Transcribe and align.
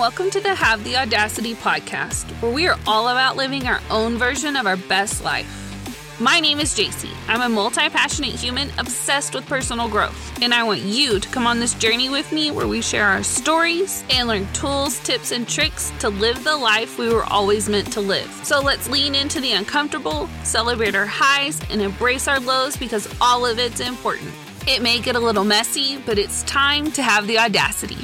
welcome 0.00 0.30
to 0.30 0.40
the 0.40 0.54
Have 0.54 0.82
the 0.82 0.96
Audacity 0.96 1.54
podcast, 1.54 2.24
where 2.40 2.50
we 2.50 2.66
are 2.66 2.78
all 2.86 3.08
about 3.08 3.36
living 3.36 3.66
our 3.66 3.82
own 3.90 4.16
version 4.16 4.56
of 4.56 4.66
our 4.66 4.78
best 4.78 5.22
life. 5.22 6.18
My 6.18 6.40
name 6.40 6.58
is 6.58 6.74
Jacy. 6.74 7.10
I'm 7.28 7.42
a 7.42 7.50
multi 7.50 7.86
passionate 7.90 8.34
human 8.34 8.70
obsessed 8.78 9.34
with 9.34 9.44
personal 9.44 9.90
growth, 9.90 10.40
and 10.40 10.54
I 10.54 10.62
want 10.62 10.80
you 10.80 11.20
to 11.20 11.28
come 11.28 11.46
on 11.46 11.60
this 11.60 11.74
journey 11.74 12.08
with 12.08 12.32
me 12.32 12.50
where 12.50 12.66
we 12.66 12.80
share 12.80 13.04
our 13.04 13.22
stories 13.22 14.02
and 14.08 14.26
learn 14.26 14.50
tools, 14.54 14.98
tips, 15.00 15.32
and 15.32 15.46
tricks 15.46 15.92
to 15.98 16.08
live 16.08 16.44
the 16.44 16.56
life 16.56 16.98
we 16.98 17.12
were 17.12 17.24
always 17.24 17.68
meant 17.68 17.92
to 17.92 18.00
live. 18.00 18.30
So 18.42 18.58
let's 18.58 18.88
lean 18.88 19.14
into 19.14 19.38
the 19.38 19.52
uncomfortable, 19.52 20.30
celebrate 20.44 20.94
our 20.94 21.04
highs, 21.04 21.60
and 21.68 21.82
embrace 21.82 22.26
our 22.26 22.40
lows 22.40 22.74
because 22.74 23.06
all 23.20 23.44
of 23.44 23.58
it's 23.58 23.80
important. 23.80 24.32
It 24.66 24.80
may 24.80 24.98
get 24.98 25.16
a 25.16 25.20
little 25.20 25.44
messy, 25.44 25.98
but 25.98 26.18
it's 26.18 26.42
time 26.44 26.90
to 26.92 27.02
have 27.02 27.26
the 27.26 27.38
audacity. 27.38 27.98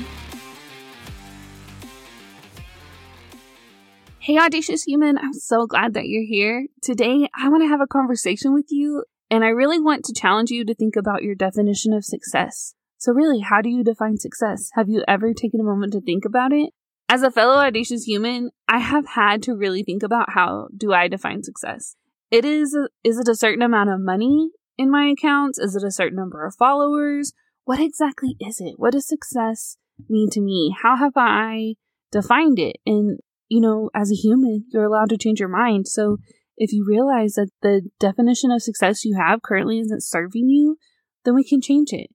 Hey, 4.26 4.38
audacious 4.38 4.82
human, 4.82 5.18
I'm 5.18 5.34
so 5.34 5.68
glad 5.68 5.94
that 5.94 6.08
you're 6.08 6.26
here. 6.26 6.66
Today, 6.82 7.28
I 7.32 7.48
want 7.48 7.62
to 7.62 7.68
have 7.68 7.80
a 7.80 7.86
conversation 7.86 8.52
with 8.52 8.66
you, 8.70 9.04
and 9.30 9.44
I 9.44 9.50
really 9.50 9.78
want 9.78 10.04
to 10.04 10.12
challenge 10.12 10.50
you 10.50 10.64
to 10.64 10.74
think 10.74 10.96
about 10.96 11.22
your 11.22 11.36
definition 11.36 11.92
of 11.92 12.04
success. 12.04 12.74
So, 12.98 13.12
really, 13.12 13.38
how 13.38 13.62
do 13.62 13.68
you 13.68 13.84
define 13.84 14.16
success? 14.16 14.70
Have 14.74 14.88
you 14.88 15.04
ever 15.06 15.32
taken 15.32 15.60
a 15.60 15.62
moment 15.62 15.92
to 15.92 16.00
think 16.00 16.24
about 16.24 16.52
it? 16.52 16.70
As 17.08 17.22
a 17.22 17.30
fellow 17.30 17.54
audacious 17.54 18.02
human, 18.02 18.50
I 18.66 18.78
have 18.78 19.06
had 19.10 19.44
to 19.44 19.54
really 19.54 19.84
think 19.84 20.02
about 20.02 20.30
how 20.30 20.70
do 20.76 20.92
I 20.92 21.06
define 21.06 21.44
success. 21.44 21.94
It 22.32 22.44
is 22.44 22.76
is 23.04 23.20
it 23.20 23.28
a 23.28 23.36
certain 23.36 23.62
amount 23.62 23.90
of 23.90 24.00
money 24.00 24.50
in 24.76 24.90
my 24.90 25.06
accounts? 25.06 25.60
Is 25.60 25.76
it 25.76 25.84
a 25.84 25.92
certain 25.92 26.16
number 26.16 26.44
of 26.44 26.56
followers? 26.58 27.32
What 27.64 27.78
exactly 27.78 28.34
is 28.40 28.60
it? 28.60 28.74
What 28.76 28.94
does 28.94 29.06
success 29.06 29.76
mean 30.08 30.30
to 30.30 30.40
me? 30.40 30.74
How 30.82 30.96
have 30.96 31.12
I 31.14 31.76
defined 32.10 32.58
it? 32.58 32.78
And 32.84 33.20
you 33.48 33.60
know, 33.60 33.90
as 33.94 34.10
a 34.10 34.14
human, 34.14 34.64
you're 34.68 34.84
allowed 34.84 35.10
to 35.10 35.18
change 35.18 35.40
your 35.40 35.48
mind. 35.48 35.88
So 35.88 36.18
if 36.56 36.72
you 36.72 36.84
realize 36.86 37.34
that 37.34 37.50
the 37.62 37.82
definition 38.00 38.50
of 38.50 38.62
success 38.62 39.04
you 39.04 39.16
have 39.16 39.42
currently 39.42 39.78
isn't 39.80 40.02
serving 40.02 40.48
you, 40.48 40.76
then 41.24 41.34
we 41.34 41.44
can 41.44 41.60
change 41.60 41.92
it. 41.92 42.08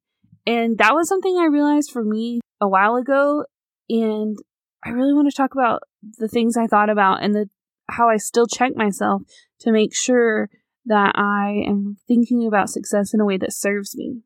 And 0.45 0.77
that 0.79 0.95
was 0.95 1.07
something 1.07 1.37
I 1.37 1.45
realized 1.45 1.91
for 1.91 2.03
me 2.03 2.41
a 2.59 2.67
while 2.67 2.95
ago. 2.95 3.45
And 3.89 4.37
I 4.83 4.89
really 4.89 5.13
want 5.13 5.29
to 5.29 5.35
talk 5.35 5.53
about 5.53 5.83
the 6.17 6.27
things 6.27 6.57
I 6.57 6.67
thought 6.67 6.89
about 6.89 7.23
and 7.23 7.35
the 7.35 7.49
how 7.89 8.09
I 8.09 8.17
still 8.17 8.47
check 8.47 8.75
myself 8.75 9.23
to 9.59 9.71
make 9.71 9.93
sure 9.93 10.49
that 10.85 11.13
I 11.15 11.61
am 11.67 11.97
thinking 12.07 12.47
about 12.47 12.69
success 12.69 13.13
in 13.13 13.19
a 13.19 13.25
way 13.25 13.37
that 13.37 13.53
serves 13.53 13.95
me. 13.95 14.21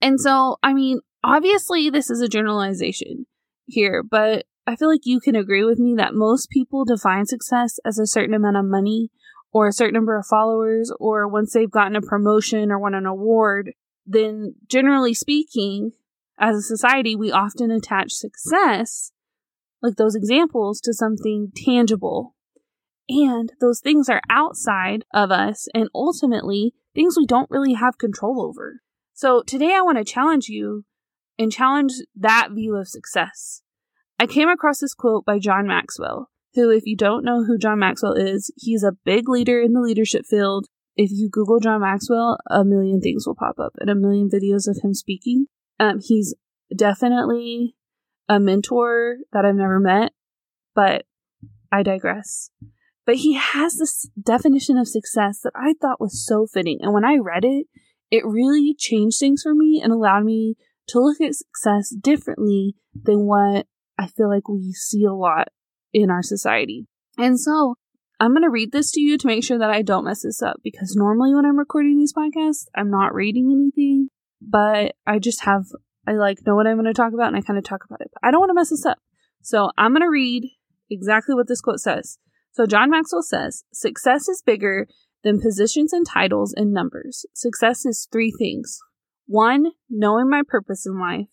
And 0.00 0.20
so, 0.20 0.56
I 0.62 0.72
mean, 0.72 1.00
obviously 1.22 1.90
this 1.90 2.10
is 2.10 2.20
a 2.20 2.28
generalization 2.28 3.26
here, 3.66 4.02
but 4.02 4.46
I 4.66 4.74
feel 4.74 4.88
like 4.88 5.04
you 5.06 5.20
can 5.20 5.36
agree 5.36 5.64
with 5.64 5.78
me 5.78 5.94
that 5.94 6.14
most 6.14 6.50
people 6.50 6.84
define 6.84 7.26
success 7.26 7.78
as 7.84 7.98
a 7.98 8.06
certain 8.06 8.34
amount 8.34 8.56
of 8.56 8.64
money 8.64 9.10
or 9.52 9.68
a 9.68 9.72
certain 9.72 9.94
number 9.94 10.18
of 10.18 10.26
followers 10.26 10.92
or 10.98 11.28
once 11.28 11.52
they've 11.52 11.70
gotten 11.70 11.94
a 11.94 12.02
promotion 12.02 12.72
or 12.72 12.78
won 12.78 12.94
an 12.94 13.06
award, 13.06 13.72
then 14.04 14.56
generally 14.68 15.14
speaking, 15.14 15.92
as 16.38 16.56
a 16.56 16.62
society, 16.62 17.14
we 17.14 17.30
often 17.30 17.70
attach 17.70 18.12
success, 18.12 19.12
like 19.80 19.96
those 19.96 20.16
examples, 20.16 20.80
to 20.80 20.92
something 20.92 21.52
tangible. 21.54 22.34
And 23.08 23.52
those 23.60 23.80
things 23.80 24.08
are 24.08 24.20
outside 24.28 25.04
of 25.14 25.30
us 25.30 25.68
and 25.74 25.88
ultimately 25.94 26.74
things 26.94 27.16
we 27.16 27.24
don't 27.24 27.50
really 27.50 27.74
have 27.74 27.98
control 27.98 28.42
over. 28.42 28.80
So 29.14 29.42
today 29.42 29.74
I 29.74 29.80
want 29.80 29.98
to 29.98 30.04
challenge 30.04 30.48
you 30.48 30.84
and 31.38 31.52
challenge 31.52 31.92
that 32.16 32.48
view 32.52 32.74
of 32.76 32.88
success. 32.88 33.62
I 34.18 34.26
came 34.26 34.48
across 34.48 34.80
this 34.80 34.94
quote 34.94 35.24
by 35.24 35.38
John 35.38 35.66
Maxwell, 35.66 36.30
who, 36.54 36.70
if 36.70 36.86
you 36.86 36.96
don't 36.96 37.24
know 37.24 37.44
who 37.44 37.58
John 37.58 37.78
Maxwell 37.78 38.14
is, 38.14 38.50
he's 38.56 38.82
a 38.82 38.96
big 39.04 39.28
leader 39.28 39.60
in 39.60 39.72
the 39.72 39.80
leadership 39.80 40.24
field. 40.24 40.66
If 40.96 41.10
you 41.12 41.28
Google 41.28 41.60
John 41.60 41.82
Maxwell, 41.82 42.38
a 42.48 42.64
million 42.64 43.00
things 43.00 43.26
will 43.26 43.34
pop 43.34 43.58
up 43.58 43.72
and 43.78 43.90
a 43.90 43.94
million 43.94 44.30
videos 44.30 44.66
of 44.66 44.78
him 44.82 44.94
speaking. 44.94 45.46
Um, 45.78 46.00
he's 46.02 46.34
definitely 46.74 47.76
a 48.28 48.40
mentor 48.40 49.18
that 49.32 49.44
I've 49.44 49.54
never 49.54 49.78
met, 49.78 50.12
but 50.74 51.04
I 51.70 51.82
digress. 51.82 52.50
But 53.04 53.16
he 53.16 53.34
has 53.34 53.76
this 53.76 54.08
definition 54.20 54.78
of 54.78 54.88
success 54.88 55.40
that 55.40 55.52
I 55.54 55.74
thought 55.80 56.00
was 56.00 56.24
so 56.26 56.46
fitting. 56.46 56.78
And 56.80 56.94
when 56.94 57.04
I 57.04 57.18
read 57.18 57.44
it, 57.44 57.66
it 58.10 58.24
really 58.24 58.74
changed 58.76 59.18
things 59.18 59.42
for 59.42 59.54
me 59.54 59.80
and 59.82 59.92
allowed 59.92 60.24
me 60.24 60.56
to 60.88 61.00
look 61.00 61.20
at 61.20 61.34
success 61.34 61.90
differently 61.90 62.76
than 62.94 63.26
what 63.26 63.66
I 63.98 64.06
feel 64.06 64.28
like 64.28 64.48
we 64.48 64.72
see 64.72 65.04
a 65.04 65.12
lot 65.12 65.48
in 65.92 66.10
our 66.10 66.22
society. 66.22 66.86
And 67.18 67.40
so 67.40 67.76
I'm 68.20 68.32
going 68.32 68.42
to 68.42 68.50
read 68.50 68.72
this 68.72 68.92
to 68.92 69.00
you 69.00 69.18
to 69.18 69.26
make 69.26 69.44
sure 69.44 69.58
that 69.58 69.70
I 69.70 69.82
don't 69.82 70.04
mess 70.04 70.22
this 70.22 70.42
up 70.42 70.60
because 70.62 70.94
normally 70.96 71.34
when 71.34 71.44
I'm 71.44 71.58
recording 71.58 71.98
these 71.98 72.12
podcasts, 72.12 72.66
I'm 72.74 72.90
not 72.90 73.14
reading 73.14 73.50
anything, 73.50 74.08
but 74.40 74.94
I 75.06 75.18
just 75.18 75.44
have, 75.44 75.64
I 76.06 76.12
like 76.12 76.38
know 76.46 76.54
what 76.54 76.66
I'm 76.66 76.76
going 76.76 76.86
to 76.86 76.94
talk 76.94 77.12
about 77.12 77.28
and 77.28 77.36
I 77.36 77.40
kind 77.40 77.58
of 77.58 77.64
talk 77.64 77.84
about 77.84 78.00
it. 78.00 78.10
But 78.12 78.26
I 78.26 78.30
don't 78.30 78.40
want 78.40 78.50
to 78.50 78.54
mess 78.54 78.70
this 78.70 78.86
up. 78.86 78.98
So 79.42 79.70
I'm 79.76 79.92
going 79.92 80.02
to 80.02 80.10
read 80.10 80.44
exactly 80.90 81.34
what 81.34 81.48
this 81.48 81.60
quote 81.60 81.80
says. 81.80 82.18
So 82.52 82.66
John 82.66 82.90
Maxwell 82.90 83.22
says, 83.22 83.64
success 83.72 84.28
is 84.28 84.42
bigger 84.44 84.86
than 85.22 85.40
positions 85.40 85.92
and 85.92 86.06
titles 86.06 86.54
and 86.56 86.72
numbers. 86.72 87.26
Success 87.34 87.84
is 87.84 88.08
three 88.10 88.32
things. 88.36 88.78
One, 89.26 89.72
knowing 89.90 90.30
my 90.30 90.42
purpose 90.46 90.86
in 90.86 90.98
life. 90.98 91.26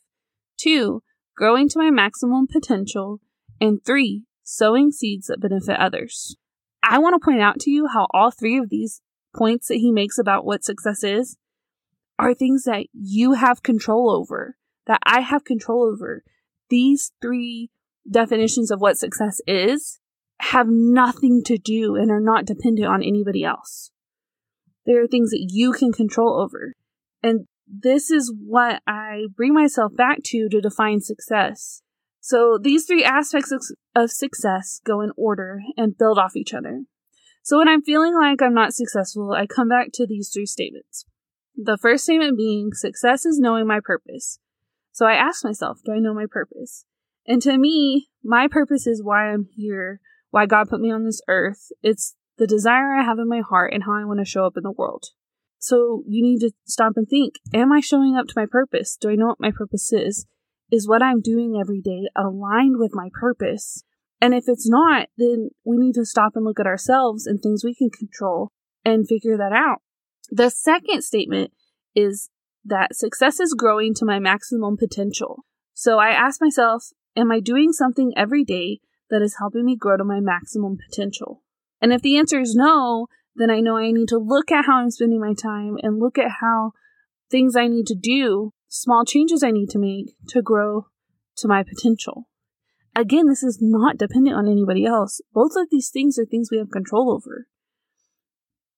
Two, 0.58 1.02
growing 1.36 1.70
to 1.70 1.80
my 1.80 1.90
maximum 1.90 2.48
potential, 2.48 3.20
and 3.60 3.84
three, 3.86 4.24
sowing 4.44 4.92
seeds 4.92 5.28
that 5.28 5.42
benefit 5.42 5.80
others. 5.80 6.36
I 6.84 7.00
want 7.00 7.16
to 7.20 7.26
point 7.26 7.42
out 7.42 7.60
to 7.62 7.72
you 7.72 7.88
how 7.88 8.08
all 8.14 8.32
three 8.32 8.58
of 8.58 8.70
these 8.70 9.02
points 9.36 9.68
that 9.68 9.76
he 9.76 9.92
makes 9.92 10.18
about 10.18 10.46
what 10.46 10.64
success 10.64 11.04
is 11.04 11.38
are 12.20 12.34
things 12.34 12.64
that 12.64 12.86
you 12.94 13.34
have 13.34 13.64
control 13.64 14.12
over, 14.12 14.58
that 14.86 15.00
I 15.04 15.22
have 15.22 15.44
control 15.44 15.84
over. 15.84 16.24
These 16.70 17.12
three 17.22 17.72
definitions 18.10 18.70
of 18.70 18.82
what 18.82 18.98
success 18.98 19.40
is 19.48 20.00
have 20.40 20.68
nothing 20.68 21.42
to 21.46 21.58
do 21.58 21.96
and 21.96 22.12
are 22.12 22.20
not 22.20 22.46
dependent 22.46 22.88
on 22.88 23.02
anybody 23.02 23.44
else. 23.44 23.92
They 24.86 24.94
are 24.94 25.08
things 25.08 25.32
that 25.32 25.48
you 25.50 25.72
can 25.72 25.94
control 25.94 26.42
over. 26.42 26.74
And 27.22 27.48
this 27.68 28.12
is 28.12 28.34
what 28.38 28.82
I 28.88 29.28
bring 29.36 29.54
myself 29.54 29.96
back 29.96 30.20
to 30.26 30.50
to 30.50 30.62
define 30.62 31.02
success. 31.02 31.82
So 32.20 32.58
these 32.62 32.86
three 32.86 33.04
aspects 33.04 33.54
of 33.96 34.12
success 34.12 34.80
go 34.86 35.02
in 35.02 35.12
order 35.18 35.62
and 35.76 35.98
build 35.98 36.18
off 36.18 36.36
each 36.36 36.54
other. 36.54 36.84
So 37.42 37.58
when 37.58 37.68
I'm 37.68 37.82
feeling 37.82 38.16
like 38.16 38.42
I'm 38.42 38.54
not 38.54 38.74
successful, 38.74 39.34
I 39.34 39.46
come 39.46 39.68
back 39.68 39.90
to 39.96 40.08
these 40.08 40.30
three 40.30 40.46
statements. 40.46 41.06
The 41.56 41.78
first 41.78 42.06
statement 42.06 42.38
being 42.38 42.72
success 42.74 43.26
is 43.26 43.40
knowing 43.40 43.68
my 43.68 43.80
purpose. 43.84 44.40
So 44.94 45.06
I 45.06 45.14
ask 45.14 45.44
myself, 45.44 45.80
do 45.84 45.92
I 45.92 46.00
know 46.00 46.14
my 46.14 46.26
purpose? 46.30 46.86
And 47.28 47.42
to 47.42 47.58
me, 47.58 48.08
my 48.24 48.48
purpose 48.50 48.88
is 48.88 49.04
why 49.04 49.32
I'm 49.32 49.48
here, 49.56 50.00
why 50.30 50.46
God 50.46 50.70
put 50.70 50.80
me 50.80 50.92
on 50.92 51.04
this 51.04 51.22
earth. 51.28 51.72
It's 51.82 52.16
the 52.38 52.48
desire 52.48 52.96
I 52.96 53.04
have 53.04 53.20
in 53.20 53.28
my 53.28 53.42
heart 53.42 53.74
and 53.74 53.84
how 53.84 53.94
I 53.94 54.06
want 54.06 54.20
to 54.20 54.26
show 54.26 54.46
up 54.46 54.58
in 54.58 54.64
the 54.64 54.72
world. 54.72 55.08
So 55.64 56.04
you 56.06 56.22
need 56.22 56.42
to 56.42 56.52
stop 56.66 56.98
and 56.98 57.08
think 57.08 57.36
Am 57.54 57.72
I 57.72 57.80
showing 57.80 58.18
up 58.18 58.28
to 58.28 58.34
my 58.36 58.46
purpose? 58.46 58.98
Do 59.00 59.10
I 59.10 59.16
know 59.16 59.28
what 59.28 59.40
my 59.40 59.52
purpose 59.52 59.94
is? 59.94 60.26
Is 60.70 60.90
what 60.90 61.02
I'm 61.02 61.22
doing 61.22 61.58
every 61.58 61.80
day 61.80 62.10
aligned 62.18 62.80
with 62.80 62.92
my 62.94 63.08
purpose? 63.14 63.86
And 64.20 64.34
if 64.34 64.44
it's 64.48 64.68
not, 64.68 65.08
then 65.18 65.52
we 65.64 65.78
need 65.78 65.96
to 65.96 66.06
stop 66.06 66.34
and 66.36 66.44
look 66.44 66.60
at 66.60 66.68
ourselves 66.68 67.26
and 67.26 67.42
things 67.42 67.64
we 67.64 67.74
can 67.74 67.90
control 67.90 68.52
and 68.84 69.08
figure 69.08 69.38
that 69.38 69.54
out. 69.54 69.82
The 70.30 70.50
second 70.50 71.04
statement 71.04 71.54
is 71.96 72.30
that 72.66 72.94
success 72.94 73.40
is 73.40 73.54
growing 73.54 73.94
to 73.96 74.06
my 74.06 74.20
maximum 74.20 74.76
potential. 74.76 75.46
So 75.74 75.98
I 75.98 76.10
ask 76.10 76.42
myself, 76.42 76.88
am 77.16 77.32
I 77.32 77.40
doing 77.40 77.72
something 77.72 78.12
every 78.18 78.44
day 78.44 78.80
that 79.10 79.22
is 79.22 79.38
helping 79.40 79.64
me 79.64 79.78
grow 79.78 79.96
to 79.96 80.04
my 80.04 80.20
maximum 80.20 80.78
potential? 80.78 81.42
And 81.82 81.94
if 81.94 82.02
the 82.02 82.18
answer 82.18 82.42
is 82.42 82.54
no, 82.54 83.08
then 83.36 83.50
I 83.50 83.60
know 83.60 83.78
I 83.78 83.92
need 83.92 84.08
to 84.10 84.18
look 84.18 84.52
at 84.52 84.66
how 84.66 84.78
I'm 84.78 84.92
spending 84.92 85.20
my 85.20 85.34
time 85.34 85.78
and 85.82 86.00
look 86.00 86.18
at 86.18 86.32
how 86.42 86.74
things 87.32 87.56
I 87.56 87.68
need 87.68 87.88
to 87.88 87.96
do, 87.96 88.54
small 88.68 89.06
changes 89.06 89.44
I 89.44 89.52
need 89.52 89.70
to 89.72 89.80
make 89.80 90.16
to 90.30 90.42
grow 90.42 90.88
to 91.38 91.48
my 91.48 91.64
potential. 91.64 92.28
Again, 92.96 93.28
this 93.28 93.42
is 93.42 93.58
not 93.60 93.98
dependent 93.98 94.36
on 94.36 94.48
anybody 94.48 94.86
else. 94.86 95.20
Both 95.34 95.54
of 95.56 95.70
these 95.72 95.90
things 95.90 96.20
are 96.20 96.26
things 96.26 96.50
we 96.52 96.60
have 96.60 96.70
control 96.70 97.12
over. 97.12 97.48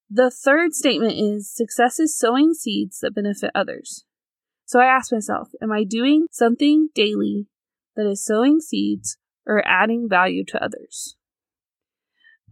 The 0.08 0.30
third 0.30 0.72
statement 0.72 1.14
is 1.18 1.52
success 1.52 1.98
is 1.98 2.16
sowing 2.16 2.54
seeds 2.54 3.00
that 3.00 3.14
benefit 3.14 3.50
others. 3.54 4.04
So 4.64 4.80
I 4.80 4.86
ask 4.86 5.12
myself, 5.12 5.50
am 5.60 5.70
I 5.70 5.84
doing 5.84 6.28
something 6.30 6.88
daily 6.94 7.48
that 7.94 8.08
is 8.08 8.24
sowing 8.24 8.60
seeds 8.60 9.18
or 9.46 9.66
adding 9.66 10.08
value 10.08 10.44
to 10.46 10.62
others? 10.62 11.15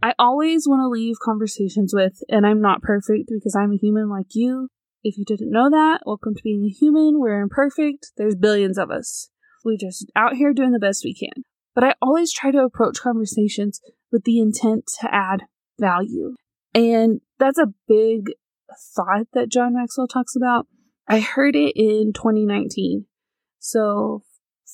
I 0.05 0.13
always 0.19 0.67
want 0.67 0.81
to 0.81 0.87
leave 0.87 1.15
conversations 1.19 1.91
with, 1.91 2.21
and 2.29 2.45
I'm 2.45 2.61
not 2.61 2.83
perfect 2.83 3.27
because 3.27 3.55
I'm 3.55 3.71
a 3.71 3.77
human 3.77 4.07
like 4.07 4.35
you. 4.35 4.69
If 5.03 5.17
you 5.17 5.25
didn't 5.25 5.49
know 5.49 5.67
that, 5.71 6.01
welcome 6.05 6.35
to 6.35 6.43
being 6.43 6.63
a 6.63 6.69
human. 6.69 7.19
We're 7.19 7.41
imperfect. 7.41 8.11
There's 8.15 8.35
billions 8.35 8.77
of 8.77 8.91
us. 8.91 9.31
We're 9.63 9.79
just 9.79 10.11
out 10.15 10.35
here 10.35 10.53
doing 10.53 10.73
the 10.73 10.79
best 10.79 11.03
we 11.03 11.15
can. 11.15 11.43
But 11.73 11.85
I 11.85 11.95
always 12.03 12.31
try 12.31 12.51
to 12.51 12.59
approach 12.59 12.99
conversations 12.99 13.81
with 14.11 14.25
the 14.25 14.39
intent 14.39 14.83
to 15.01 15.09
add 15.11 15.45
value. 15.79 16.35
And 16.75 17.21
that's 17.39 17.57
a 17.57 17.73
big 17.87 18.27
thought 18.95 19.25
that 19.33 19.49
John 19.49 19.73
Maxwell 19.73 20.07
talks 20.07 20.35
about. 20.35 20.67
I 21.07 21.19
heard 21.19 21.55
it 21.55 21.73
in 21.75 22.13
2019. 22.13 23.07
So, 23.57 24.21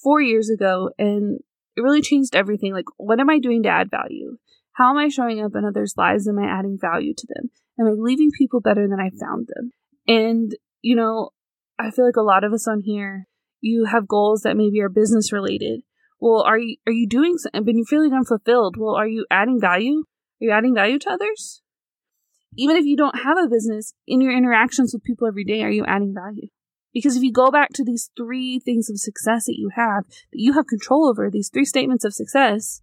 four 0.04 0.20
years 0.20 0.50
ago, 0.50 0.90
and 1.00 1.40
it 1.78 1.82
really 1.82 2.02
changed 2.02 2.36
everything. 2.36 2.74
Like, 2.74 2.88
what 2.98 3.22
am 3.22 3.30
I 3.30 3.40
doing 3.40 3.64
to 3.64 3.70
add 3.70 3.90
value? 3.90 4.38
How 4.74 4.92
am 4.92 4.98
I 4.98 5.10
showing 5.10 5.44
up 5.44 5.52
in 5.56 5.66
others' 5.66 5.96
lives? 5.98 6.28
Am 6.28 6.40
I 6.40 6.48
adding 6.48 6.78
value 6.80 7.14
to 7.16 7.28
them? 7.28 7.50
Am 7.80 7.88
I 7.88 7.92
leaving 7.92 8.32
people 8.38 8.62
better 8.62 8.88
than 8.88 9.00
I 9.00 9.10
found 9.10 9.48
them? 9.48 9.72
And, 10.08 10.56
you 10.82 10.96
know, 10.96 11.32
I 11.78 11.92
feel 11.92 12.06
like 12.06 12.16
a 12.16 12.22
lot 12.22 12.44
of 12.44 12.54
us 12.54 12.68
on 12.68 12.82
here, 12.82 13.28
you 13.60 13.86
have 13.86 14.08
goals 14.08 14.42
that 14.42 14.58
maybe 14.58 14.82
are 14.82 14.90
business 14.90 15.32
related. 15.34 15.82
Well, 16.20 16.44
are 16.44 16.58
you 16.58 16.78
are 16.86 16.94
you 16.94 17.08
doing 17.08 17.38
something? 17.38 17.64
But 17.64 17.74
you're 17.76 17.86
feeling 17.86 18.14
unfulfilled. 18.14 18.76
Well, 18.78 18.96
are 18.96 19.08
you 19.08 19.26
adding 19.32 19.60
value? 19.60 20.02
Are 20.02 20.46
you 20.46 20.52
adding 20.52 20.76
value 20.76 21.00
to 21.00 21.12
others? 21.12 21.62
Even 22.58 22.76
if 22.76 22.86
you 22.86 22.98
don't 22.98 23.24
have 23.24 23.38
a 23.38 23.48
business, 23.48 23.94
in 24.06 24.22
your 24.22 24.36
interactions 24.36 24.94
with 24.94 25.04
people 25.04 25.28
every 25.28 25.46
day, 25.46 25.64
are 25.64 25.72
you 25.72 25.86
adding 25.86 26.14
value? 26.14 26.48
Because 26.94 27.16
if 27.16 27.24
you 27.24 27.32
go 27.32 27.50
back 27.50 27.70
to 27.74 27.86
these 27.86 28.12
three 28.18 28.60
things 28.60 28.90
of 28.90 29.00
success 29.00 29.46
that 29.46 29.58
you 29.58 29.70
have, 29.76 30.06
that 30.08 30.34
you 30.34 30.54
have 30.54 30.68
control 30.68 31.08
over, 31.08 31.30
these 31.30 31.50
three 31.50 31.66
statements 31.66 32.04
of 32.04 32.14
success. 32.14 32.82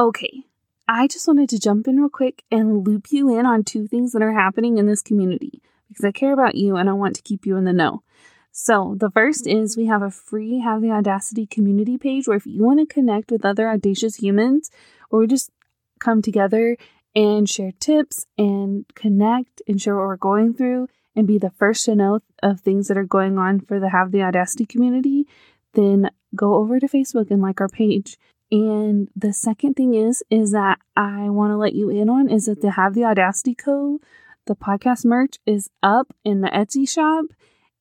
Okay, 0.00 0.44
I 0.88 1.06
just 1.08 1.28
wanted 1.28 1.50
to 1.50 1.60
jump 1.60 1.86
in 1.86 1.98
real 1.98 2.08
quick 2.08 2.42
and 2.50 2.88
loop 2.88 3.12
you 3.12 3.38
in 3.38 3.44
on 3.44 3.64
two 3.64 3.86
things 3.86 4.12
that 4.12 4.22
are 4.22 4.32
happening 4.32 4.78
in 4.78 4.86
this 4.86 5.02
community 5.02 5.60
because 5.88 6.06
I 6.06 6.10
care 6.10 6.32
about 6.32 6.54
you 6.54 6.76
and 6.76 6.88
I 6.88 6.94
want 6.94 7.16
to 7.16 7.22
keep 7.22 7.44
you 7.44 7.58
in 7.58 7.64
the 7.64 7.74
know. 7.74 8.02
So, 8.50 8.96
the 8.98 9.10
first 9.10 9.44
mm-hmm. 9.44 9.58
is 9.58 9.76
we 9.76 9.88
have 9.88 10.00
a 10.00 10.10
free 10.10 10.60
Have 10.60 10.80
the 10.80 10.90
Audacity 10.90 11.44
community 11.44 11.98
page 11.98 12.26
where 12.26 12.38
if 12.38 12.46
you 12.46 12.64
want 12.64 12.80
to 12.80 12.86
connect 12.86 13.30
with 13.30 13.44
other 13.44 13.68
audacious 13.68 14.16
humans 14.16 14.70
or 15.10 15.26
just 15.26 15.50
come 15.98 16.22
together 16.22 16.78
and 17.14 17.46
share 17.46 17.72
tips 17.78 18.24
and 18.38 18.86
connect 18.94 19.60
and 19.68 19.82
share 19.82 19.96
what 19.96 20.06
we're 20.06 20.16
going 20.16 20.54
through 20.54 20.88
and 21.14 21.26
be 21.26 21.36
the 21.36 21.50
first 21.50 21.84
to 21.84 21.94
know 21.94 22.20
of 22.42 22.60
things 22.60 22.88
that 22.88 22.96
are 22.96 23.04
going 23.04 23.36
on 23.36 23.60
for 23.60 23.78
the 23.78 23.90
Have 23.90 24.12
the 24.12 24.22
Audacity 24.22 24.64
community, 24.64 25.26
then 25.74 26.10
go 26.34 26.54
over 26.54 26.80
to 26.80 26.88
Facebook 26.88 27.30
and 27.30 27.42
like 27.42 27.60
our 27.60 27.68
page. 27.68 28.16
And 28.52 29.08
the 29.14 29.32
second 29.32 29.74
thing 29.74 29.94
is, 29.94 30.24
is 30.30 30.52
that 30.52 30.78
I 30.96 31.30
want 31.30 31.52
to 31.52 31.56
let 31.56 31.74
you 31.74 31.88
in 31.88 32.08
on 32.08 32.28
is 32.28 32.46
that 32.46 32.60
the 32.60 32.72
Have 32.72 32.94
the 32.94 33.04
Audacity 33.04 33.54
code, 33.54 34.00
the 34.46 34.56
podcast 34.56 35.04
merch 35.04 35.36
is 35.46 35.70
up 35.82 36.12
in 36.24 36.40
the 36.40 36.48
Etsy 36.48 36.88
shop. 36.88 37.26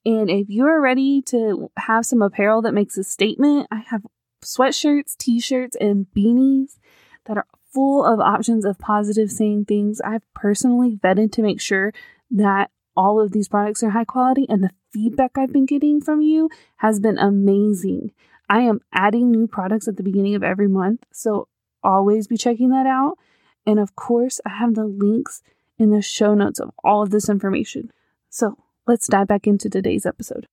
And 0.06 0.30
if 0.30 0.48
you 0.50 0.66
are 0.68 0.80
ready 0.80 1.22
to 1.24 1.72
have 1.78 2.06
some 2.06 2.22
apparel 2.22 2.62
that 2.62 2.74
makes 2.74 2.98
a 2.98 3.04
statement, 3.04 3.68
I 3.72 3.84
have 3.88 4.06
sweatshirts, 4.44 5.18
t 5.18 5.40
shirts, 5.40 5.76
and 5.80 6.06
beanies 6.16 6.78
that 7.26 7.38
are 7.38 7.48
full 7.74 8.06
of 8.06 8.20
options 8.20 8.66
of 8.66 8.80
positive 8.80 9.32
saying 9.32 9.66
things. 9.66 10.02
I've 10.02 10.24
personally 10.34 10.96
vetted 10.96 11.32
to 11.34 11.42
make 11.42 11.62
sure 11.62 11.94
that 12.32 12.72
all 12.96 13.20
of 13.20 13.32
these 13.32 13.48
products 13.48 13.84
are 13.84 13.92
high 13.92 14.06
quality, 14.06 14.46
and 14.50 14.64
the 14.64 14.72
feedback 14.92 15.32
I've 15.38 15.54
been 15.54 15.66
getting 15.66 16.02
from 16.02 16.22
you 16.22 16.50
has 16.78 17.00
been 17.00 17.18
amazing. 17.18 18.12
I 18.50 18.62
am 18.62 18.80
adding 18.92 19.30
new 19.30 19.46
products 19.46 19.88
at 19.88 19.96
the 19.96 20.04
beginning 20.04 20.34
of 20.34 20.44
every 20.44 20.68
month, 20.68 21.04
so 21.14 21.48
always 21.84 22.28
be 22.28 22.36
checking 22.36 22.70
that 22.70 22.88
out. 22.88 23.18
And 23.66 23.80
of 23.80 23.96
course, 23.96 24.42
I 24.44 24.50
have 24.50 24.74
the 24.74 24.86
links 24.86 25.44
in 25.78 25.92
the 25.92 26.02
show 26.02 26.34
notes 26.34 26.60
of 26.60 26.72
all 26.84 27.04
of 27.04 27.12
this 27.12 27.30
information. 27.30 27.92
So 28.30 28.58
let's 28.88 29.08
dive 29.08 29.28
back 29.28 29.46
into 29.46 29.70
today's 29.70 30.08
episode. 30.08 30.48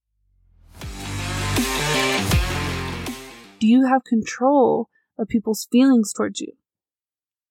Do 3.58 3.66
you 3.66 3.86
have 3.86 4.04
control 4.04 4.90
of 5.18 5.28
people's 5.28 5.66
feelings 5.72 6.12
towards 6.12 6.42
you? 6.42 6.52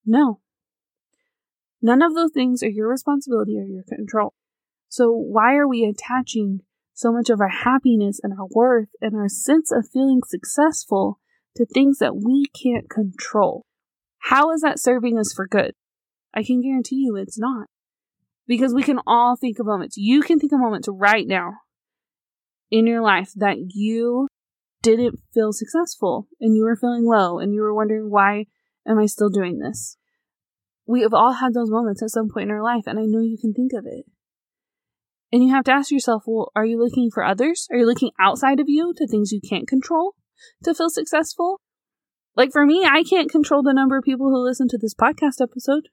No. 0.06 0.42
None 1.82 2.04
of 2.04 2.14
those 2.14 2.32
things 2.32 2.62
are 2.62 2.70
your 2.70 2.88
responsibility 2.88 3.58
or 3.58 3.64
your 3.64 3.84
control. 3.84 4.36
So 4.90 5.12
why 5.12 5.56
are 5.56 5.68
we 5.68 5.84
attaching 5.84 6.62
so 6.96 7.12
much 7.12 7.30
of 7.30 7.42
our 7.42 7.50
happiness 7.50 8.20
and 8.24 8.34
our 8.34 8.48
worth 8.50 8.90
and 9.02 9.16
our 9.16 9.30
sense 9.30 9.72
of 9.72 9.88
feeling 9.92 10.22
successful 10.26 11.20
to 11.56 11.66
things 11.66 12.00
that 12.00 12.16
we 12.16 12.46
can't 12.46 12.90
control? 12.90 13.66
How 14.20 14.52
is 14.52 14.62
that 14.62 14.80
serving 14.80 15.20
us 15.20 15.34
for 15.34 15.48
good? 15.48 15.74
I 16.34 16.42
can 16.44 16.62
guarantee 16.62 17.04
you 17.06 17.16
it's 17.16 17.38
not. 17.38 17.68
Because 18.48 18.74
we 18.74 18.84
can 18.84 19.00
all 19.06 19.36
think 19.36 19.60
of 19.60 19.66
moments. 19.66 19.98
You 19.98 20.22
can 20.22 20.40
think 20.40 20.52
of 20.52 20.60
moments 20.60 20.88
right 20.92 21.28
now 21.28 21.54
in 22.72 22.88
your 22.88 23.02
life 23.02 23.32
that 23.36 23.58
you 23.74 24.28
didn't 24.82 25.20
feel 25.34 25.52
successful 25.52 26.28
and 26.40 26.56
you 26.56 26.64
were 26.64 26.76
feeling 26.76 27.06
low 27.06 27.40
and 27.40 27.54
you 27.54 27.62
were 27.62 27.74
wondering 27.74 28.10
why 28.10 28.46
am 28.88 29.00
I 29.00 29.08
still 29.08 29.30
doing 29.30 29.60
this? 29.60 29.98
We 30.86 31.02
have 31.02 31.14
all 31.14 31.34
had 31.34 31.54
those 31.54 31.72
moments 31.72 32.04
at 32.04 32.12
some 32.12 32.30
point 32.30 32.50
in 32.50 32.52
our 32.52 32.62
life, 32.62 32.84
and 32.86 33.00
I 33.00 33.06
know 33.06 33.20
you 33.20 33.38
can 33.42 33.54
think 33.54 33.72
of 33.74 33.86
it. 33.88 34.06
And 35.36 35.44
you 35.44 35.54
have 35.54 35.66
to 35.66 35.74
ask 35.74 35.92
yourself, 35.92 36.24
well, 36.26 36.50
are 36.56 36.66
you 36.66 36.80
looking 36.80 37.12
for 37.12 37.22
others? 37.22 37.68
Are 37.70 37.76
you 37.76 37.86
looking 37.86 38.12
outside 38.18 38.62
of 38.62 38.70
you 38.70 38.94
to 38.96 39.06
things 39.06 39.34
you 39.34 39.42
can't 39.42 39.68
control 39.68 40.16
to 40.64 40.74
feel 40.74 40.90
successful? 40.90 41.60
Like 42.38 42.54
for 42.54 42.66
me, 42.66 42.88
I 42.90 43.04
can't 43.04 43.30
control 43.30 43.62
the 43.62 43.74
number 43.74 43.98
of 43.98 44.06
people 44.06 44.28
who 44.28 44.42
listen 44.42 44.70
to 44.70 44.78
this 44.78 44.94
podcast 44.94 45.42
episode. 45.42 45.90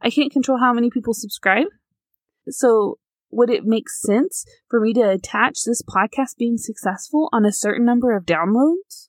I 0.00 0.08
can't 0.08 0.32
control 0.32 0.60
how 0.60 0.72
many 0.72 0.88
people 0.88 1.12
subscribe. 1.12 1.66
So, 2.48 2.98
would 3.30 3.50
it 3.50 3.66
make 3.66 3.90
sense 3.90 4.46
for 4.66 4.80
me 4.80 4.94
to 4.94 5.10
attach 5.10 5.64
this 5.66 5.82
podcast 5.82 6.38
being 6.38 6.56
successful 6.56 7.28
on 7.34 7.44
a 7.44 7.52
certain 7.52 7.84
number 7.84 8.16
of 8.16 8.24
downloads 8.24 9.08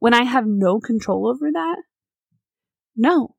when 0.00 0.12
I 0.12 0.24
have 0.24 0.48
no 0.48 0.80
control 0.80 1.28
over 1.28 1.52
that? 1.52 1.84
No. 2.96 3.36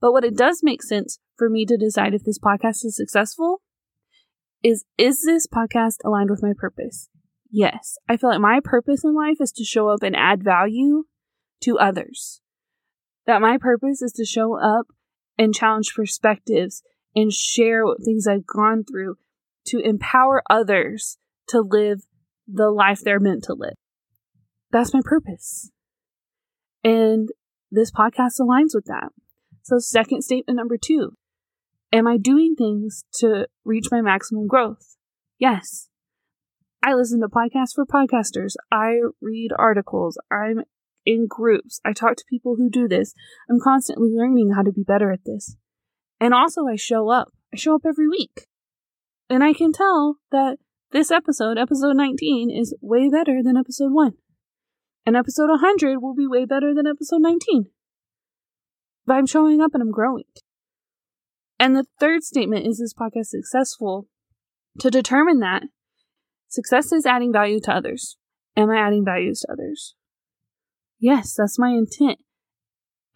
But 0.00 0.12
what 0.12 0.24
it 0.24 0.36
does 0.36 0.60
make 0.62 0.84
sense 0.84 1.18
for 1.36 1.50
me 1.50 1.66
to 1.66 1.76
decide 1.76 2.14
if 2.14 2.22
this 2.22 2.38
podcast 2.38 2.84
is 2.84 2.94
successful 2.94 3.60
is 4.62 4.84
is 4.96 5.22
this 5.22 5.46
podcast 5.46 5.96
aligned 6.04 6.30
with 6.30 6.42
my 6.42 6.52
purpose? 6.56 7.08
Yes. 7.50 7.96
I 8.08 8.16
feel 8.16 8.30
like 8.30 8.40
my 8.40 8.60
purpose 8.62 9.04
in 9.04 9.14
life 9.14 9.40
is 9.40 9.52
to 9.52 9.64
show 9.64 9.88
up 9.88 10.02
and 10.02 10.14
add 10.14 10.42
value 10.42 11.04
to 11.62 11.78
others. 11.78 12.40
That 13.26 13.40
my 13.40 13.58
purpose 13.58 14.02
is 14.02 14.12
to 14.12 14.24
show 14.24 14.58
up 14.58 14.86
and 15.38 15.54
challenge 15.54 15.94
perspectives 15.94 16.82
and 17.14 17.32
share 17.32 17.84
what 17.84 18.04
things 18.04 18.26
I've 18.26 18.46
gone 18.46 18.84
through 18.84 19.16
to 19.66 19.78
empower 19.78 20.42
others 20.50 21.18
to 21.48 21.60
live 21.60 22.02
the 22.46 22.70
life 22.70 23.00
they're 23.00 23.20
meant 23.20 23.44
to 23.44 23.54
live. 23.54 23.74
That's 24.70 24.94
my 24.94 25.00
purpose. 25.04 25.70
And 26.84 27.30
this 27.70 27.90
podcast 27.90 28.40
aligns 28.40 28.74
with 28.74 28.86
that. 28.86 29.10
So, 29.62 29.78
second 29.78 30.22
statement 30.22 30.56
number 30.56 30.78
two 30.78 31.14
Am 31.90 32.06
I 32.06 32.18
doing 32.18 32.54
things 32.54 33.04
to 33.20 33.46
reach 33.64 33.86
my 33.90 34.02
maximum 34.02 34.46
growth? 34.46 34.96
Yes. 35.38 35.88
I 36.82 36.94
listen 36.94 37.20
to 37.20 37.28
podcasts 37.28 37.74
for 37.74 37.86
podcasters. 37.86 38.54
I 38.70 38.98
read 39.22 39.50
articles. 39.58 40.18
I'm 40.30 40.64
in 41.06 41.26
groups. 41.26 41.80
I 41.84 41.92
talk 41.92 42.16
to 42.16 42.24
people 42.28 42.56
who 42.56 42.68
do 42.68 42.88
this. 42.88 43.14
I'm 43.50 43.58
constantly 43.58 44.10
learning 44.12 44.52
how 44.54 44.62
to 44.62 44.72
be 44.72 44.84
better 44.84 45.10
at 45.10 45.24
this. 45.24 45.56
And 46.20 46.34
also, 46.34 46.66
I 46.66 46.76
show 46.76 47.08
up. 47.08 47.32
I 47.54 47.56
show 47.56 47.74
up 47.74 47.82
every 47.86 48.08
week. 48.08 48.46
And 49.30 49.42
I 49.42 49.54
can 49.54 49.72
tell 49.72 50.16
that 50.30 50.58
this 50.90 51.10
episode, 51.10 51.56
episode 51.56 51.96
19, 51.96 52.50
is 52.50 52.76
way 52.82 53.08
better 53.08 53.42
than 53.42 53.56
episode 53.56 53.92
1. 53.92 54.12
And 55.06 55.16
episode 55.16 55.48
100 55.48 55.98
will 56.02 56.14
be 56.14 56.26
way 56.26 56.44
better 56.44 56.74
than 56.74 56.86
episode 56.86 57.22
19. 57.22 57.66
But 59.06 59.14
I'm 59.14 59.26
showing 59.26 59.62
up 59.62 59.70
and 59.72 59.82
I'm 59.82 59.90
growing. 59.90 60.24
And 61.58 61.74
the 61.74 61.86
third 61.98 62.22
statement 62.22 62.66
is 62.66 62.78
this 62.78 62.94
podcast 62.94 63.26
successful? 63.26 64.06
To 64.80 64.90
determine 64.90 65.40
that, 65.40 65.64
success 66.48 66.92
is 66.92 67.04
adding 67.04 67.32
value 67.32 67.60
to 67.60 67.74
others. 67.74 68.16
Am 68.56 68.70
I 68.70 68.76
adding 68.76 69.04
values 69.04 69.40
to 69.40 69.52
others? 69.52 69.94
Yes, 71.00 71.34
that's 71.34 71.58
my 71.58 71.70
intent. 71.70 72.18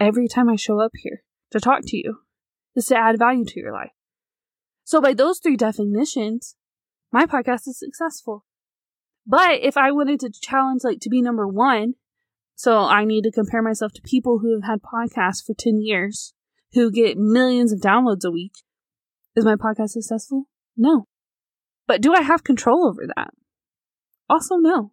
Every 0.00 0.26
time 0.26 0.48
I 0.48 0.56
show 0.56 0.80
up 0.80 0.92
here 0.94 1.22
to 1.52 1.60
talk 1.60 1.82
to 1.86 1.96
you, 1.96 2.18
is 2.74 2.86
to 2.86 2.96
add 2.96 3.18
value 3.18 3.44
to 3.44 3.60
your 3.60 3.72
life. 3.72 3.92
So, 4.84 5.00
by 5.00 5.14
those 5.14 5.38
three 5.38 5.56
definitions, 5.56 6.56
my 7.12 7.26
podcast 7.26 7.68
is 7.68 7.78
successful. 7.78 8.44
But 9.26 9.60
if 9.62 9.76
I 9.76 9.92
wanted 9.92 10.20
to 10.20 10.30
challenge, 10.30 10.82
like, 10.82 10.98
to 11.00 11.10
be 11.10 11.22
number 11.22 11.46
one, 11.46 11.94
so 12.54 12.78
I 12.78 13.04
need 13.04 13.22
to 13.22 13.30
compare 13.30 13.62
myself 13.62 13.92
to 13.92 14.02
people 14.02 14.38
who 14.38 14.54
have 14.54 14.68
had 14.68 14.80
podcasts 14.82 15.44
for 15.44 15.54
10 15.56 15.80
years, 15.80 16.34
who 16.74 16.90
get 16.90 17.16
millions 17.16 17.72
of 17.72 17.80
downloads 17.80 18.24
a 18.24 18.30
week. 18.30 18.52
Is 19.34 19.44
my 19.44 19.56
podcast 19.56 19.90
successful? 19.90 20.44
No. 20.76 21.06
But 21.86 22.00
do 22.00 22.14
I 22.14 22.22
have 22.22 22.44
control 22.44 22.86
over 22.86 23.06
that? 23.16 23.30
Also, 24.28 24.56
no. 24.56 24.92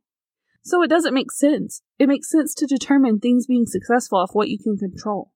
So 0.64 0.82
it 0.84 0.90
doesn't 0.90 1.14
make 1.14 1.32
sense. 1.32 1.82
It 1.98 2.08
makes 2.08 2.30
sense 2.30 2.54
to 2.56 2.66
determine 2.66 3.20
things 3.20 3.48
being 3.48 3.66
successful 3.66 4.20
off 4.20 4.32
what 4.34 4.50
you 4.50 4.58
can 4.60 4.78
control. 4.78 5.32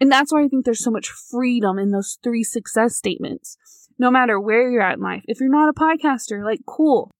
And 0.00 0.10
that's 0.10 0.32
why 0.32 0.42
I 0.42 0.48
think 0.48 0.64
there's 0.64 0.82
so 0.82 0.90
much 0.90 1.08
freedom 1.08 1.78
in 1.78 1.90
those 1.90 2.18
three 2.22 2.42
success 2.42 2.96
statements. 2.96 3.56
No 3.98 4.10
matter 4.10 4.40
where 4.40 4.68
you're 4.68 4.82
at 4.82 4.96
in 4.96 5.02
life. 5.02 5.22
If 5.28 5.38
you're 5.40 5.48
not 5.48 5.68
a 5.68 5.72
podcaster, 5.72 6.44
like, 6.44 6.60
cool. 6.66 7.12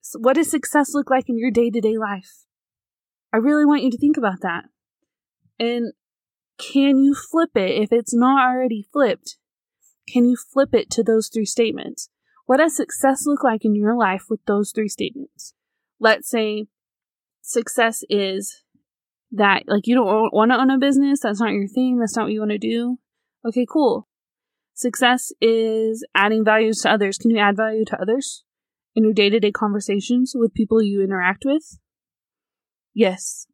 So 0.00 0.18
what 0.20 0.36
does 0.36 0.50
success 0.50 0.94
look 0.94 1.10
like 1.10 1.28
in 1.28 1.38
your 1.38 1.50
day 1.50 1.70
to 1.70 1.80
day 1.80 1.98
life? 1.98 2.46
I 3.32 3.36
really 3.36 3.66
want 3.66 3.82
you 3.82 3.90
to 3.90 3.98
think 3.98 4.16
about 4.16 4.40
that. 4.40 4.64
And 5.58 5.92
can 6.58 6.98
you 6.98 7.14
flip 7.14 7.50
it 7.54 7.82
if 7.82 7.92
it's 7.92 8.14
not 8.14 8.48
already 8.48 8.86
flipped? 8.92 9.36
Can 10.12 10.28
you 10.28 10.36
flip 10.36 10.74
it 10.74 10.90
to 10.90 11.02
those 11.02 11.28
three 11.28 11.44
statements? 11.44 12.10
What 12.46 12.58
does 12.58 12.76
success 12.76 13.26
look 13.26 13.44
like 13.44 13.64
in 13.64 13.74
your 13.74 13.96
life 13.96 14.24
with 14.30 14.40
those 14.46 14.72
three 14.72 14.88
statements? 14.88 15.54
Let's 16.00 16.30
say 16.30 16.66
success 17.42 18.02
is 18.08 18.62
that, 19.30 19.64
like, 19.66 19.86
you 19.86 19.94
don't 19.94 20.32
want 20.32 20.50
to 20.50 20.58
own 20.58 20.70
a 20.70 20.78
business. 20.78 21.20
That's 21.20 21.40
not 21.40 21.52
your 21.52 21.68
thing. 21.68 21.98
That's 21.98 22.16
not 22.16 22.24
what 22.24 22.32
you 22.32 22.40
want 22.40 22.52
to 22.52 22.58
do. 22.58 22.98
Okay, 23.46 23.66
cool. 23.70 24.08
Success 24.72 25.32
is 25.40 26.06
adding 26.14 26.44
values 26.44 26.78
to 26.78 26.90
others. 26.90 27.18
Can 27.18 27.30
you 27.30 27.38
add 27.38 27.56
value 27.56 27.84
to 27.84 28.00
others 28.00 28.44
in 28.94 29.04
your 29.04 29.12
day 29.12 29.28
to 29.28 29.38
day 29.40 29.52
conversations 29.52 30.32
with 30.34 30.54
people 30.54 30.82
you 30.82 31.02
interact 31.02 31.44
with? 31.44 31.78
Yes. 32.94 33.46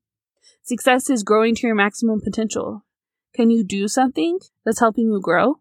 Success 0.62 1.10
is 1.10 1.22
growing 1.22 1.54
to 1.56 1.66
your 1.66 1.74
maximum 1.74 2.20
potential. 2.20 2.83
Can 3.34 3.50
you 3.50 3.64
do 3.64 3.88
something 3.88 4.38
that's 4.64 4.80
helping 4.80 5.06
you 5.06 5.20
grow? 5.20 5.60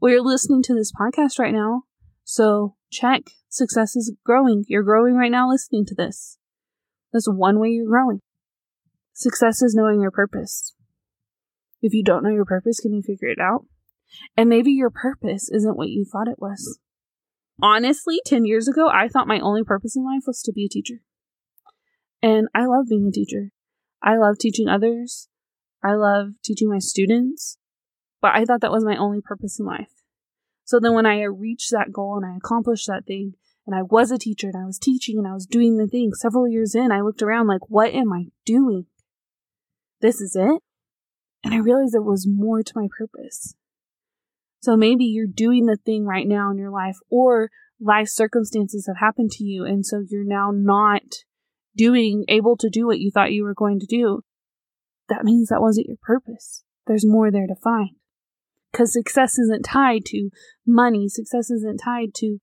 Well, 0.00 0.12
you're 0.12 0.22
listening 0.22 0.62
to 0.64 0.74
this 0.74 0.92
podcast 0.92 1.38
right 1.38 1.54
now. 1.54 1.84
So 2.24 2.76
check. 2.90 3.22
Success 3.48 3.96
is 3.96 4.14
growing. 4.24 4.64
You're 4.68 4.82
growing 4.82 5.14
right 5.14 5.30
now 5.30 5.48
listening 5.48 5.86
to 5.86 5.94
this. 5.94 6.38
That's 7.12 7.28
one 7.28 7.58
way 7.58 7.68
you're 7.70 7.88
growing. 7.88 8.20
Success 9.12 9.62
is 9.62 9.74
knowing 9.74 10.00
your 10.00 10.10
purpose. 10.10 10.74
If 11.82 11.94
you 11.94 12.04
don't 12.04 12.22
know 12.22 12.30
your 12.30 12.44
purpose, 12.44 12.78
can 12.80 12.92
you 12.92 13.02
figure 13.02 13.28
it 13.28 13.40
out? 13.40 13.64
And 14.36 14.48
maybe 14.48 14.72
your 14.72 14.90
purpose 14.90 15.50
isn't 15.50 15.76
what 15.76 15.88
you 15.88 16.04
thought 16.04 16.28
it 16.28 16.38
was. 16.38 16.78
Honestly, 17.62 18.20
10 18.26 18.44
years 18.44 18.68
ago, 18.68 18.88
I 18.88 19.08
thought 19.08 19.26
my 19.26 19.40
only 19.40 19.64
purpose 19.64 19.96
in 19.96 20.04
life 20.04 20.24
was 20.26 20.42
to 20.42 20.52
be 20.52 20.66
a 20.66 20.68
teacher. 20.68 21.02
And 22.22 22.48
I 22.54 22.66
love 22.66 22.86
being 22.88 23.06
a 23.08 23.12
teacher. 23.12 23.52
I 24.02 24.16
love 24.16 24.36
teaching 24.38 24.68
others. 24.68 25.28
I 25.82 25.94
love 25.94 26.32
teaching 26.42 26.68
my 26.68 26.78
students. 26.78 27.56
But 28.20 28.34
I 28.34 28.44
thought 28.44 28.60
that 28.60 28.70
was 28.70 28.84
my 28.84 28.96
only 28.96 29.20
purpose 29.20 29.58
in 29.58 29.66
life. 29.66 29.92
So 30.64 30.78
then 30.78 30.94
when 30.94 31.06
I 31.06 31.22
reached 31.22 31.70
that 31.70 31.92
goal 31.92 32.16
and 32.16 32.26
I 32.26 32.36
accomplished 32.36 32.86
that 32.86 33.06
thing, 33.06 33.34
and 33.66 33.74
I 33.74 33.82
was 33.82 34.10
a 34.10 34.18
teacher 34.18 34.48
and 34.48 34.62
I 34.62 34.66
was 34.66 34.78
teaching 34.78 35.18
and 35.18 35.26
I 35.26 35.32
was 35.32 35.46
doing 35.46 35.76
the 35.76 35.86
thing, 35.86 36.12
several 36.14 36.48
years 36.48 36.74
in, 36.74 36.92
I 36.92 37.00
looked 37.00 37.22
around 37.22 37.46
like, 37.46 37.68
what 37.68 37.94
am 37.94 38.12
I 38.12 38.26
doing? 38.44 38.86
This 40.00 40.20
is 40.20 40.36
it? 40.36 40.62
And 41.42 41.54
I 41.54 41.58
realized 41.58 41.94
there 41.94 42.02
was 42.02 42.26
more 42.28 42.62
to 42.62 42.72
my 42.74 42.88
purpose. 42.98 43.54
So 44.60 44.76
maybe 44.76 45.04
you're 45.04 45.26
doing 45.26 45.66
the 45.66 45.78
thing 45.84 46.04
right 46.04 46.26
now 46.26 46.50
in 46.50 46.58
your 46.58 46.70
life, 46.70 46.98
or 47.08 47.50
life 47.80 48.08
circumstances 48.08 48.86
have 48.86 48.98
happened 48.98 49.30
to 49.32 49.44
you, 49.44 49.64
and 49.64 49.86
so 49.86 50.02
you're 50.06 50.24
now 50.24 50.50
not 50.52 51.02
doing, 51.74 52.24
able 52.28 52.56
to 52.58 52.68
do 52.68 52.86
what 52.86 52.98
you 52.98 53.10
thought 53.10 53.32
you 53.32 53.44
were 53.44 53.54
going 53.54 53.80
to 53.80 53.86
do. 53.86 54.22
That 55.10 55.24
means 55.24 55.48
that 55.48 55.60
wasn't 55.60 55.88
your 55.88 55.98
purpose. 56.00 56.62
There's 56.86 57.04
more 57.04 57.30
there 57.30 57.48
to 57.48 57.56
find. 57.56 57.90
Because 58.72 58.92
success 58.92 59.38
isn't 59.38 59.64
tied 59.64 60.04
to 60.06 60.30
money, 60.66 61.08
success 61.08 61.50
isn't 61.50 61.78
tied 61.78 62.14
to 62.14 62.38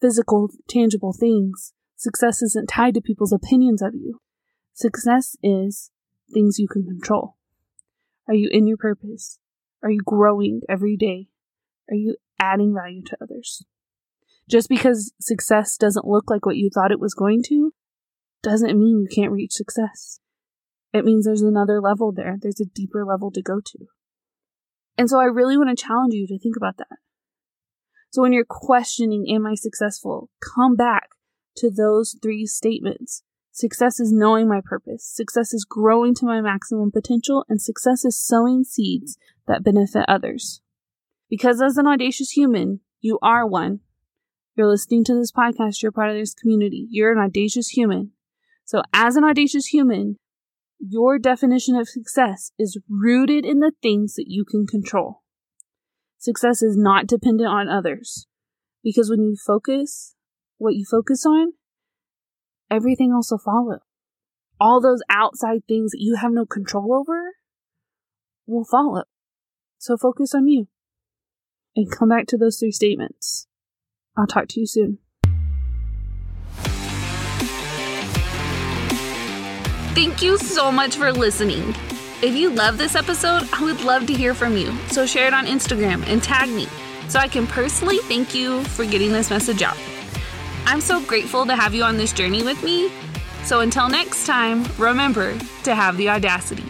physical, 0.00 0.50
tangible 0.68 1.14
things. 1.18 1.72
Success 1.96 2.42
isn't 2.42 2.68
tied 2.68 2.94
to 2.94 3.00
people's 3.00 3.32
opinions 3.32 3.80
of 3.80 3.94
you. 3.94 4.20
Success 4.74 5.36
is 5.42 5.90
things 6.32 6.58
you 6.58 6.66
can 6.66 6.84
control. 6.84 7.36
Are 8.26 8.34
you 8.34 8.48
in 8.50 8.66
your 8.66 8.76
purpose? 8.76 9.38
Are 9.82 9.90
you 9.90 10.00
growing 10.04 10.62
every 10.68 10.96
day? 10.96 11.28
Are 11.88 11.96
you 11.96 12.16
adding 12.40 12.74
value 12.74 13.02
to 13.04 13.16
others? 13.22 13.64
Just 14.48 14.68
because 14.68 15.12
success 15.20 15.76
doesn't 15.76 16.06
look 16.06 16.28
like 16.28 16.44
what 16.44 16.56
you 16.56 16.70
thought 16.74 16.90
it 16.90 16.98
was 17.00 17.14
going 17.14 17.42
to, 17.44 17.72
doesn't 18.42 18.78
mean 18.78 19.00
you 19.00 19.08
can't 19.14 19.32
reach 19.32 19.52
success. 19.52 20.18
It 20.92 21.04
means 21.04 21.24
there's 21.24 21.42
another 21.42 21.80
level 21.80 22.12
there. 22.12 22.36
There's 22.40 22.60
a 22.60 22.64
deeper 22.64 23.04
level 23.04 23.30
to 23.32 23.42
go 23.42 23.60
to. 23.64 23.78
And 24.98 25.08
so 25.08 25.18
I 25.18 25.24
really 25.24 25.56
want 25.56 25.70
to 25.70 25.82
challenge 25.82 26.14
you 26.14 26.26
to 26.26 26.38
think 26.38 26.56
about 26.56 26.76
that. 26.78 26.98
So 28.10 28.22
when 28.22 28.32
you're 28.32 28.44
questioning, 28.44 29.26
am 29.32 29.46
I 29.46 29.54
successful? 29.54 30.30
Come 30.54 30.74
back 30.74 31.10
to 31.56 31.70
those 31.70 32.16
three 32.20 32.44
statements. 32.44 33.22
Success 33.52 34.00
is 34.00 34.12
knowing 34.12 34.48
my 34.48 34.60
purpose. 34.64 35.04
Success 35.04 35.52
is 35.52 35.64
growing 35.64 36.14
to 36.16 36.26
my 36.26 36.40
maximum 36.40 36.90
potential 36.90 37.44
and 37.48 37.60
success 37.60 38.04
is 38.04 38.20
sowing 38.20 38.64
seeds 38.64 39.16
that 39.46 39.62
benefit 39.62 40.04
others. 40.08 40.60
Because 41.28 41.62
as 41.62 41.76
an 41.76 41.86
audacious 41.86 42.30
human, 42.30 42.80
you 43.00 43.18
are 43.22 43.46
one. 43.46 43.80
You're 44.56 44.68
listening 44.68 45.04
to 45.04 45.14
this 45.14 45.32
podcast, 45.32 45.82
you're 45.82 45.92
part 45.92 46.10
of 46.10 46.16
this 46.16 46.34
community. 46.34 46.86
You're 46.90 47.12
an 47.12 47.18
audacious 47.18 47.68
human. 47.68 48.10
So 48.64 48.82
as 48.92 49.16
an 49.16 49.24
audacious 49.24 49.66
human, 49.66 50.16
your 50.80 51.18
definition 51.18 51.76
of 51.76 51.88
success 51.88 52.52
is 52.58 52.80
rooted 52.88 53.44
in 53.44 53.60
the 53.60 53.72
things 53.82 54.14
that 54.14 54.26
you 54.28 54.44
can 54.44 54.66
control. 54.66 55.22
Success 56.18 56.62
is 56.62 56.76
not 56.76 57.06
dependent 57.06 57.48
on 57.48 57.68
others 57.68 58.26
because 58.82 59.10
when 59.10 59.22
you 59.22 59.36
focus 59.36 60.14
what 60.56 60.74
you 60.74 60.84
focus 60.90 61.24
on, 61.26 61.52
everything 62.70 63.12
else 63.12 63.30
will 63.30 63.38
follow. 63.38 63.78
All 64.58 64.80
those 64.80 65.02
outside 65.08 65.60
things 65.66 65.92
that 65.92 66.00
you 66.00 66.16
have 66.16 66.32
no 66.32 66.44
control 66.44 66.94
over 66.94 67.34
will 68.46 68.64
follow. 68.64 69.04
So 69.78 69.96
focus 69.96 70.34
on 70.34 70.48
you 70.48 70.68
and 71.76 71.90
come 71.90 72.08
back 72.08 72.26
to 72.28 72.36
those 72.36 72.58
three 72.58 72.72
statements. 72.72 73.46
I'll 74.16 74.26
talk 74.26 74.48
to 74.48 74.60
you 74.60 74.66
soon. 74.66 74.98
Thank 79.92 80.22
you 80.22 80.38
so 80.38 80.70
much 80.70 80.94
for 80.94 81.12
listening. 81.12 81.74
If 82.22 82.36
you 82.36 82.50
love 82.50 82.78
this 82.78 82.94
episode, 82.94 83.48
I 83.52 83.64
would 83.64 83.82
love 83.82 84.06
to 84.06 84.14
hear 84.14 84.34
from 84.34 84.56
you. 84.56 84.72
So 84.88 85.04
share 85.04 85.26
it 85.26 85.34
on 85.34 85.46
Instagram 85.46 86.06
and 86.06 86.22
tag 86.22 86.48
me 86.48 86.68
so 87.08 87.18
I 87.18 87.26
can 87.26 87.44
personally 87.44 87.98
thank 87.98 88.32
you 88.32 88.62
for 88.62 88.84
getting 88.84 89.10
this 89.10 89.30
message 89.30 89.62
out. 89.62 89.76
I'm 90.64 90.80
so 90.80 91.02
grateful 91.02 91.44
to 91.44 91.56
have 91.56 91.74
you 91.74 91.82
on 91.82 91.96
this 91.96 92.12
journey 92.12 92.44
with 92.44 92.62
me. 92.62 92.92
So 93.42 93.60
until 93.60 93.88
next 93.88 94.26
time, 94.26 94.64
remember 94.78 95.36
to 95.64 95.74
have 95.74 95.96
the 95.96 96.08
audacity. 96.08 96.69